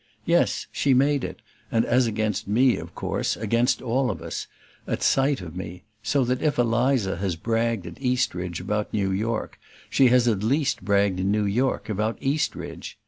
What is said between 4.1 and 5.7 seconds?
us, at sight of